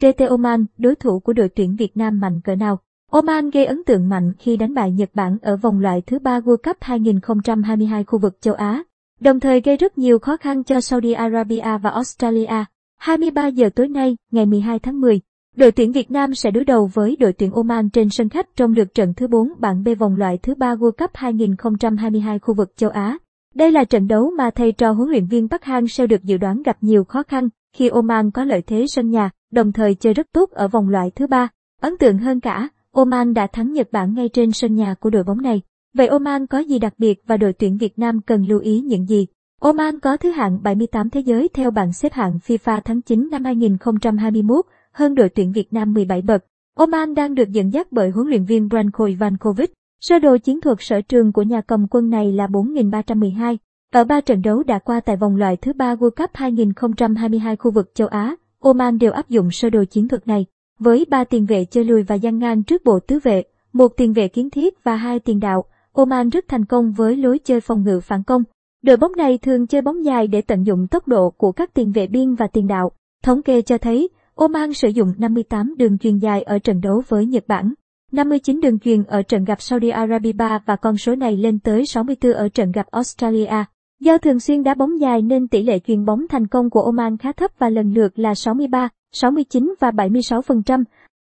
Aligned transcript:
TT 0.00 0.28
Oman, 0.28 0.64
đối 0.78 0.94
thủ 0.94 1.20
của 1.20 1.32
đội 1.32 1.48
tuyển 1.48 1.76
Việt 1.76 1.96
Nam 1.96 2.20
mạnh 2.20 2.40
cỡ 2.44 2.54
nào? 2.54 2.78
Oman 3.10 3.50
gây 3.50 3.66
ấn 3.66 3.84
tượng 3.84 4.08
mạnh 4.08 4.32
khi 4.38 4.56
đánh 4.56 4.74
bại 4.74 4.92
Nhật 4.92 5.10
Bản 5.14 5.38
ở 5.42 5.56
vòng 5.56 5.80
loại 5.80 6.02
thứ 6.06 6.18
ba 6.18 6.40
World 6.40 6.56
Cup 6.56 6.76
2022 6.80 8.04
khu 8.04 8.18
vực 8.18 8.36
châu 8.40 8.54
Á, 8.54 8.82
đồng 9.20 9.40
thời 9.40 9.60
gây 9.60 9.76
rất 9.76 9.98
nhiều 9.98 10.18
khó 10.18 10.36
khăn 10.36 10.64
cho 10.64 10.80
Saudi 10.80 11.12
Arabia 11.12 11.78
và 11.82 11.90
Australia. 11.90 12.64
23 12.98 13.46
giờ 13.46 13.70
tối 13.74 13.88
nay, 13.88 14.16
ngày 14.32 14.46
12 14.46 14.78
tháng 14.78 15.00
10, 15.00 15.20
đội 15.56 15.72
tuyển 15.72 15.92
Việt 15.92 16.10
Nam 16.10 16.34
sẽ 16.34 16.50
đối 16.50 16.64
đầu 16.64 16.90
với 16.94 17.16
đội 17.16 17.32
tuyển 17.32 17.52
Oman 17.52 17.90
trên 17.90 18.08
sân 18.10 18.28
khách 18.28 18.56
trong 18.56 18.72
lượt 18.72 18.94
trận 18.94 19.14
thứ 19.14 19.26
4 19.26 19.48
bảng 19.58 19.84
B 19.84 19.88
vòng 19.98 20.16
loại 20.16 20.38
thứ 20.42 20.54
ba 20.54 20.74
World 20.74 20.92
Cup 20.92 21.10
2022 21.14 22.38
khu 22.38 22.54
vực 22.54 22.72
châu 22.76 22.90
Á. 22.90 23.18
Đây 23.54 23.70
là 23.70 23.84
trận 23.84 24.08
đấu 24.08 24.30
mà 24.38 24.50
thầy 24.50 24.72
trò 24.72 24.92
huấn 24.92 25.10
luyện 25.10 25.26
viên 25.26 25.48
Park 25.48 25.62
Hang-seo 25.62 26.06
được 26.06 26.22
dự 26.22 26.36
đoán 26.36 26.62
gặp 26.62 26.76
nhiều 26.80 27.04
khó 27.04 27.22
khăn 27.22 27.48
khi 27.76 27.88
Oman 27.88 28.30
có 28.30 28.44
lợi 28.44 28.62
thế 28.62 28.84
sân 28.88 29.10
nhà, 29.10 29.30
đồng 29.50 29.72
thời 29.72 29.94
chơi 29.94 30.14
rất 30.14 30.26
tốt 30.32 30.50
ở 30.50 30.68
vòng 30.68 30.88
loại 30.88 31.10
thứ 31.10 31.26
ba. 31.26 31.48
Ấn 31.80 31.96
tượng 31.98 32.18
hơn 32.18 32.40
cả, 32.40 32.68
Oman 32.92 33.34
đã 33.34 33.46
thắng 33.46 33.72
Nhật 33.72 33.88
Bản 33.92 34.14
ngay 34.14 34.28
trên 34.28 34.52
sân 34.52 34.74
nhà 34.74 34.94
của 34.94 35.10
đội 35.10 35.24
bóng 35.24 35.42
này. 35.42 35.62
Vậy 35.94 36.06
Oman 36.06 36.46
có 36.46 36.58
gì 36.58 36.78
đặc 36.78 36.94
biệt 36.98 37.22
và 37.26 37.36
đội 37.36 37.52
tuyển 37.52 37.76
Việt 37.76 37.98
Nam 37.98 38.20
cần 38.20 38.44
lưu 38.48 38.60
ý 38.60 38.80
những 38.80 39.06
gì? 39.06 39.26
Oman 39.60 40.00
có 40.00 40.16
thứ 40.16 40.30
hạng 40.30 40.62
78 40.62 41.10
thế 41.10 41.20
giới 41.20 41.48
theo 41.48 41.70
bảng 41.70 41.92
xếp 41.92 42.12
hạng 42.12 42.38
FIFA 42.46 42.80
tháng 42.84 43.02
9 43.02 43.28
năm 43.30 43.44
2021, 43.44 44.66
hơn 44.92 45.14
đội 45.14 45.28
tuyển 45.28 45.52
Việt 45.52 45.72
Nam 45.72 45.94
17 45.94 46.22
bậc. 46.22 46.44
Oman 46.76 47.14
đang 47.14 47.34
được 47.34 47.50
dẫn 47.50 47.72
dắt 47.72 47.86
bởi 47.90 48.10
huấn 48.10 48.28
luyện 48.28 48.44
viên 48.44 48.68
Branko 48.68 49.04
Ivankovic. 49.04 49.72
Sơ 50.00 50.18
đồ 50.18 50.36
chiến 50.38 50.60
thuật 50.60 50.78
sở 50.80 51.00
trường 51.00 51.32
của 51.32 51.42
nhà 51.42 51.60
cầm 51.60 51.86
quân 51.90 52.10
này 52.10 52.32
là 52.32 52.46
4.312. 52.46 53.56
Ở 53.92 54.04
ba 54.04 54.20
trận 54.20 54.42
đấu 54.42 54.62
đã 54.62 54.78
qua 54.78 55.00
tại 55.00 55.16
vòng 55.16 55.36
loại 55.36 55.56
thứ 55.56 55.72
ba 55.72 55.94
World 55.94 56.10
Cup 56.10 56.30
2022 56.34 57.56
khu 57.56 57.70
vực 57.70 57.90
châu 57.94 58.08
Á, 58.08 58.36
Oman 58.60 58.98
đều 58.98 59.12
áp 59.12 59.28
dụng 59.28 59.50
sơ 59.50 59.70
đồ 59.70 59.84
chiến 59.84 60.08
thuật 60.08 60.28
này, 60.28 60.46
với 60.78 61.06
ba 61.10 61.24
tiền 61.24 61.46
vệ 61.46 61.64
chơi 61.64 61.84
lùi 61.84 62.02
và 62.02 62.14
gian 62.14 62.38
ngang 62.38 62.62
trước 62.62 62.84
bộ 62.84 63.00
tứ 63.00 63.18
vệ, 63.22 63.42
một 63.72 63.88
tiền 63.96 64.12
vệ 64.12 64.28
kiến 64.28 64.50
thiết 64.50 64.84
và 64.84 64.96
hai 64.96 65.18
tiền 65.18 65.40
đạo. 65.40 65.64
Oman 65.92 66.28
rất 66.28 66.44
thành 66.48 66.64
công 66.64 66.92
với 66.92 67.16
lối 67.16 67.38
chơi 67.38 67.60
phòng 67.60 67.84
ngự 67.84 68.00
phản 68.00 68.22
công. 68.22 68.42
Đội 68.82 68.96
bóng 68.96 69.12
này 69.16 69.38
thường 69.38 69.66
chơi 69.66 69.82
bóng 69.82 70.04
dài 70.04 70.26
để 70.26 70.40
tận 70.40 70.66
dụng 70.66 70.86
tốc 70.86 71.08
độ 71.08 71.30
của 71.30 71.52
các 71.52 71.74
tiền 71.74 71.92
vệ 71.92 72.06
biên 72.06 72.34
và 72.34 72.46
tiền 72.46 72.66
đạo. 72.66 72.92
Thống 73.22 73.42
kê 73.42 73.62
cho 73.62 73.78
thấy, 73.78 74.08
Oman 74.34 74.72
sử 74.72 74.88
dụng 74.88 75.14
58 75.18 75.74
đường 75.78 75.98
truyền 75.98 76.18
dài 76.18 76.42
ở 76.42 76.58
trận 76.58 76.80
đấu 76.80 77.02
với 77.08 77.26
Nhật 77.26 77.44
Bản, 77.48 77.74
59 78.12 78.60
đường 78.60 78.78
truyền 78.78 79.04
ở 79.04 79.22
trận 79.22 79.44
gặp 79.44 79.62
Saudi 79.62 79.88
Arabia 79.88 80.58
và 80.66 80.76
con 80.76 80.96
số 80.96 81.14
này 81.14 81.36
lên 81.36 81.58
tới 81.58 81.86
64 81.86 82.32
ở 82.32 82.48
trận 82.48 82.72
gặp 82.72 82.86
Australia. 82.90 83.64
Do 84.00 84.18
thường 84.18 84.40
xuyên 84.40 84.62
đá 84.62 84.74
bóng 84.74 85.00
dài 85.00 85.22
nên 85.22 85.48
tỷ 85.48 85.62
lệ 85.62 85.78
chuyền 85.78 86.04
bóng 86.04 86.28
thành 86.28 86.46
công 86.46 86.70
của 86.70 86.82
Oman 86.82 87.16
khá 87.16 87.32
thấp 87.32 87.50
và 87.58 87.68
lần 87.68 87.94
lượt 87.94 88.18
là 88.18 88.34
63, 88.34 88.88
69 89.12 89.74
và 89.80 89.90
76%. 89.90 90.84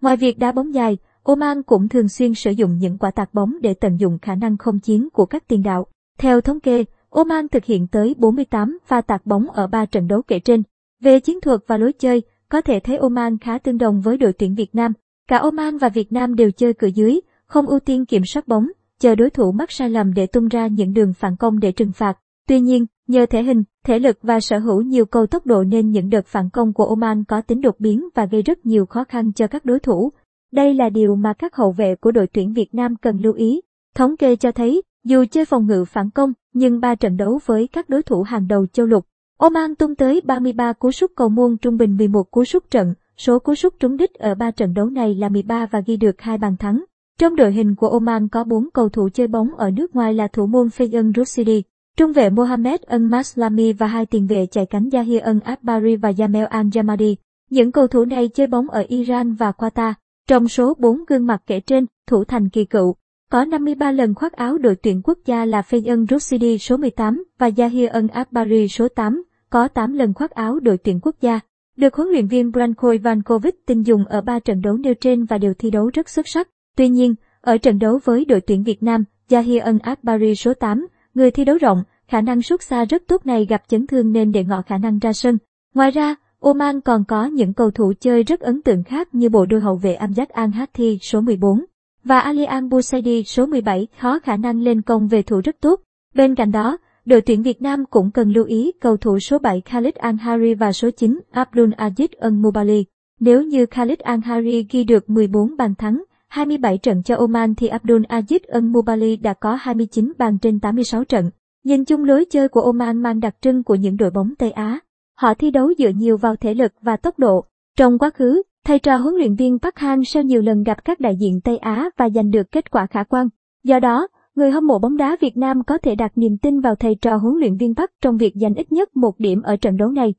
Ngoài 0.00 0.16
việc 0.16 0.38
đá 0.38 0.52
bóng 0.52 0.74
dài, 0.74 0.98
Oman 1.22 1.62
cũng 1.62 1.88
thường 1.88 2.08
xuyên 2.08 2.34
sử 2.34 2.50
dụng 2.50 2.78
những 2.78 2.98
quả 2.98 3.10
tạt 3.10 3.34
bóng 3.34 3.56
để 3.60 3.74
tận 3.74 4.00
dụng 4.00 4.18
khả 4.22 4.34
năng 4.34 4.56
không 4.56 4.78
chiến 4.78 5.08
của 5.12 5.26
các 5.26 5.48
tiền 5.48 5.62
đạo. 5.62 5.86
Theo 6.18 6.40
thống 6.40 6.60
kê, 6.60 6.84
Oman 7.10 7.48
thực 7.48 7.64
hiện 7.64 7.86
tới 7.86 8.14
48 8.18 8.78
pha 8.86 9.00
tạt 9.00 9.26
bóng 9.26 9.50
ở 9.50 9.66
3 9.66 9.86
trận 9.86 10.08
đấu 10.08 10.22
kể 10.22 10.38
trên. 10.38 10.62
Về 11.02 11.20
chiến 11.20 11.40
thuật 11.40 11.60
và 11.66 11.76
lối 11.76 11.92
chơi, 11.92 12.22
có 12.48 12.60
thể 12.60 12.80
thấy 12.80 12.96
Oman 12.96 13.38
khá 13.38 13.58
tương 13.58 13.78
đồng 13.78 14.00
với 14.00 14.16
đội 14.16 14.32
tuyển 14.32 14.54
Việt 14.54 14.74
Nam. 14.74 14.92
Cả 15.28 15.36
Oman 15.36 15.78
và 15.78 15.88
Việt 15.88 16.12
Nam 16.12 16.34
đều 16.34 16.50
chơi 16.50 16.74
cửa 16.74 16.86
dưới, 16.86 17.20
không 17.46 17.66
ưu 17.66 17.80
tiên 17.80 18.06
kiểm 18.06 18.24
soát 18.24 18.48
bóng, 18.48 18.68
chờ 19.00 19.14
đối 19.14 19.30
thủ 19.30 19.52
mắc 19.52 19.72
sai 19.72 19.90
lầm 19.90 20.14
để 20.14 20.26
tung 20.26 20.48
ra 20.48 20.66
những 20.66 20.92
đường 20.92 21.12
phản 21.14 21.36
công 21.36 21.60
để 21.60 21.72
trừng 21.72 21.92
phạt. 21.92 22.18
Tuy 22.48 22.60
nhiên, 22.60 22.86
nhờ 23.06 23.26
thể 23.26 23.42
hình, 23.42 23.64
thể 23.84 23.98
lực 23.98 24.18
và 24.22 24.40
sở 24.40 24.58
hữu 24.58 24.82
nhiều 24.82 25.06
cầu 25.06 25.26
tốc 25.26 25.46
độ 25.46 25.64
nên 25.64 25.90
những 25.90 26.10
đợt 26.10 26.26
phản 26.26 26.50
công 26.50 26.72
của 26.72 26.84
Oman 26.84 27.24
có 27.24 27.40
tính 27.40 27.60
đột 27.60 27.80
biến 27.80 28.08
và 28.14 28.26
gây 28.26 28.42
rất 28.42 28.66
nhiều 28.66 28.86
khó 28.86 29.04
khăn 29.04 29.32
cho 29.32 29.46
các 29.46 29.64
đối 29.64 29.80
thủ. 29.80 30.12
Đây 30.52 30.74
là 30.74 30.88
điều 30.88 31.16
mà 31.16 31.32
các 31.32 31.56
hậu 31.56 31.72
vệ 31.72 31.94
của 31.94 32.10
đội 32.10 32.26
tuyển 32.26 32.52
Việt 32.52 32.74
Nam 32.74 32.96
cần 32.96 33.18
lưu 33.22 33.32
ý. 33.32 33.60
Thống 33.94 34.16
kê 34.16 34.36
cho 34.36 34.52
thấy, 34.52 34.82
dù 35.04 35.24
chơi 35.30 35.44
phòng 35.44 35.66
ngự 35.66 35.84
phản 35.84 36.10
công, 36.10 36.32
nhưng 36.52 36.80
ba 36.80 36.94
trận 36.94 37.16
đấu 37.16 37.40
với 37.46 37.68
các 37.72 37.88
đối 37.88 38.02
thủ 38.02 38.22
hàng 38.22 38.48
đầu 38.48 38.66
châu 38.66 38.86
lục, 38.86 39.06
Oman 39.38 39.74
tung 39.74 39.94
tới 39.94 40.20
33 40.24 40.72
cú 40.72 40.90
sút 40.90 41.10
cầu 41.16 41.28
môn 41.28 41.56
trung 41.56 41.76
bình 41.76 41.96
11 41.96 42.30
cú 42.30 42.44
sút 42.44 42.70
trận, 42.70 42.94
số 43.16 43.38
cú 43.38 43.54
sút 43.54 43.74
trúng 43.80 43.96
đích 43.96 44.14
ở 44.14 44.34
ba 44.34 44.50
trận 44.50 44.74
đấu 44.74 44.90
này 44.90 45.14
là 45.14 45.28
13 45.28 45.66
và 45.66 45.80
ghi 45.86 45.96
được 45.96 46.20
hai 46.20 46.38
bàn 46.38 46.56
thắng. 46.56 46.84
Trong 47.18 47.36
đội 47.36 47.52
hình 47.52 47.74
của 47.74 47.88
Oman 47.88 48.28
có 48.28 48.44
4 48.44 48.70
cầu 48.74 48.88
thủ 48.88 49.08
chơi 49.14 49.26
bóng 49.26 49.48
ở 49.56 49.70
nước 49.70 49.96
ngoài 49.96 50.14
là 50.14 50.28
thủ 50.28 50.46
môn 50.46 50.66
Fayan 50.68 51.12
Rusidi, 51.16 51.62
trung 51.96 52.12
vệ 52.12 52.30
Mohamed 52.30 52.80
Al 52.86 53.00
Maslami 53.00 53.72
và 53.72 53.86
hai 53.86 54.06
tiền 54.06 54.26
vệ 54.26 54.46
chạy 54.46 54.66
cánh 54.66 54.88
Yahya 54.92 55.20
Al 55.20 55.38
Akbari 55.44 55.96
và 55.96 56.10
Jamel 56.10 56.46
Al 56.46 56.66
Jamadi. 56.66 57.14
Những 57.50 57.72
cầu 57.72 57.86
thủ 57.86 58.04
này 58.04 58.28
chơi 58.28 58.46
bóng 58.46 58.70
ở 58.70 58.84
Iran 58.88 59.34
và 59.34 59.52
Qatar. 59.58 59.92
Trong 60.28 60.48
số 60.48 60.74
4 60.78 61.04
gương 61.08 61.26
mặt 61.26 61.42
kể 61.46 61.60
trên, 61.60 61.86
thủ 62.06 62.24
thành 62.24 62.48
kỳ 62.48 62.64
cựu, 62.64 62.94
có 63.30 63.44
53 63.44 63.92
lần 63.92 64.14
khoác 64.14 64.32
áo 64.32 64.58
đội 64.58 64.76
tuyển 64.76 65.00
quốc 65.04 65.18
gia 65.24 65.44
là 65.44 65.60
Fayan 65.60 66.06
Rusidi 66.10 66.58
số 66.58 66.76
18 66.76 67.24
và 67.38 67.50
Yahya 67.56 67.88
Al 67.88 68.06
Akbari 68.12 68.68
số 68.68 68.88
8, 68.88 69.22
có 69.50 69.68
8 69.68 69.92
lần 69.92 70.14
khoác 70.14 70.30
áo 70.30 70.60
đội 70.60 70.78
tuyển 70.78 71.00
quốc 71.02 71.14
gia. 71.20 71.40
Được 71.76 71.94
huấn 71.94 72.08
luyện 72.08 72.26
viên 72.26 72.50
Branko 72.50 72.90
Ivankovic 72.90 73.66
tin 73.66 73.82
dùng 73.82 74.04
ở 74.04 74.20
3 74.20 74.38
trận 74.38 74.60
đấu 74.60 74.76
nêu 74.76 74.94
trên 74.94 75.24
và 75.24 75.38
đều 75.38 75.54
thi 75.54 75.70
đấu 75.70 75.90
rất 75.94 76.08
xuất 76.08 76.28
sắc. 76.28 76.48
Tuy 76.76 76.88
nhiên, 76.88 77.14
ở 77.40 77.58
trận 77.58 77.78
đấu 77.78 77.98
với 78.04 78.24
đội 78.24 78.40
tuyển 78.40 78.62
Việt 78.62 78.82
Nam, 78.82 79.04
Yahya 79.30 79.64
Al 79.64 79.76
Akbari 79.82 80.34
số 80.34 80.54
8, 80.54 80.86
người 81.16 81.30
thi 81.30 81.44
đấu 81.44 81.58
rộng, 81.58 81.82
khả 82.08 82.20
năng 82.20 82.42
sút 82.42 82.62
xa 82.62 82.84
rất 82.84 83.02
tốt 83.06 83.26
này 83.26 83.46
gặp 83.46 83.62
chấn 83.68 83.86
thương 83.86 84.12
nên 84.12 84.32
để 84.32 84.44
ngọ 84.44 84.62
khả 84.62 84.78
năng 84.78 84.98
ra 84.98 85.12
sân. 85.12 85.38
Ngoài 85.74 85.90
ra, 85.90 86.14
Oman 86.40 86.80
còn 86.80 87.04
có 87.04 87.24
những 87.24 87.54
cầu 87.54 87.70
thủ 87.70 87.92
chơi 88.00 88.22
rất 88.22 88.40
ấn 88.40 88.62
tượng 88.62 88.82
khác 88.82 89.14
như 89.14 89.28
bộ 89.28 89.46
đôi 89.46 89.60
hậu 89.60 89.76
vệ 89.76 89.96
Amjad 90.00 90.26
An 90.28 90.50
Hathi 90.50 90.98
số 90.98 91.20
14 91.20 91.64
và 92.04 92.18
Alian 92.18 92.68
Busaidi 92.68 93.24
số 93.24 93.46
17 93.46 93.86
khó 94.00 94.18
khả 94.18 94.36
năng 94.36 94.60
lên 94.60 94.82
công 94.82 95.08
về 95.08 95.22
thủ 95.22 95.40
rất 95.44 95.56
tốt. 95.60 95.80
Bên 96.14 96.34
cạnh 96.34 96.52
đó, 96.52 96.78
đội 97.04 97.20
tuyển 97.20 97.42
Việt 97.42 97.62
Nam 97.62 97.84
cũng 97.90 98.10
cần 98.10 98.32
lưu 98.32 98.44
ý 98.44 98.72
cầu 98.80 98.96
thủ 98.96 99.18
số 99.18 99.38
7 99.38 99.60
Khalid 99.60 99.94
Al-Hari 99.94 100.56
và 100.56 100.72
số 100.72 100.90
9 100.90 101.20
Abdul 101.30 101.70
Aziz 101.70 102.08
Al-Mubali. 102.20 102.84
Nếu 103.20 103.42
như 103.42 103.66
Khalid 103.66 103.98
Al-Hari 103.98 104.64
ghi 104.70 104.84
được 104.84 105.10
14 105.10 105.56
bàn 105.56 105.74
thắng, 105.74 106.02
27 106.36 106.78
trận 106.78 107.02
cho 107.02 107.16
Oman 107.16 107.54
thì 107.54 107.66
Abdul 107.66 108.02
Aziz 108.02 108.38
Al-Mubali 108.48 109.16
đã 109.22 109.34
có 109.34 109.54
29 109.54 110.12
bàn 110.18 110.38
trên 110.38 110.60
86 110.60 111.04
trận. 111.04 111.30
Nhìn 111.64 111.84
chung 111.84 112.04
lối 112.04 112.24
chơi 112.30 112.48
của 112.48 112.60
Oman 112.60 113.02
mang 113.02 113.20
đặc 113.20 113.36
trưng 113.40 113.64
của 113.64 113.74
những 113.74 113.96
đội 113.96 114.10
bóng 114.10 114.34
Tây 114.38 114.50
Á. 114.50 114.78
Họ 115.18 115.34
thi 115.34 115.50
đấu 115.50 115.72
dựa 115.78 115.88
nhiều 115.88 116.16
vào 116.16 116.36
thể 116.36 116.54
lực 116.54 116.72
và 116.82 116.96
tốc 116.96 117.18
độ. 117.18 117.44
Trong 117.78 117.98
quá 117.98 118.10
khứ, 118.10 118.42
thầy 118.64 118.78
trò 118.78 118.96
huấn 118.96 119.14
luyện 119.14 119.34
viên 119.34 119.58
Park 119.58 119.74
Hang-seo 119.74 120.22
nhiều 120.22 120.42
lần 120.42 120.62
gặp 120.62 120.84
các 120.84 121.00
đại 121.00 121.16
diện 121.20 121.40
Tây 121.40 121.56
Á 121.56 121.90
và 121.96 122.08
giành 122.10 122.30
được 122.30 122.52
kết 122.52 122.70
quả 122.70 122.86
khả 122.86 123.02
quan. 123.02 123.28
Do 123.64 123.78
đó, 123.78 124.08
người 124.34 124.50
hâm 124.50 124.66
mộ 124.66 124.78
bóng 124.78 124.96
đá 124.96 125.16
Việt 125.20 125.36
Nam 125.36 125.64
có 125.64 125.78
thể 125.78 125.94
đặt 125.94 126.12
niềm 126.16 126.36
tin 126.42 126.60
vào 126.60 126.74
thầy 126.74 126.94
trò 126.94 127.16
huấn 127.16 127.34
luyện 127.40 127.56
viên 127.56 127.74
Park 127.74 127.90
trong 128.02 128.16
việc 128.16 128.34
giành 128.34 128.54
ít 128.54 128.72
nhất 128.72 128.96
một 128.96 129.18
điểm 129.18 129.42
ở 129.42 129.56
trận 129.56 129.76
đấu 129.76 129.90
này. 129.90 130.14